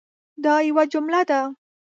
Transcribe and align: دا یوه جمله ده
دا 0.43 0.55
یوه 0.67 0.83
جمله 0.93 1.21
ده 1.29 1.39